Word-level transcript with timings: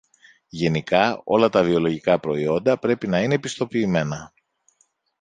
Γενικά, 0.47 1.21
όλα 1.23 1.49
τα 1.49 1.63
βιολογικά 1.63 2.19
προϊόντα 2.19 2.79
πρέπει 2.79 3.07
να 3.07 3.19
είναι 3.21 3.39
πιστοποιημένα 3.39 4.33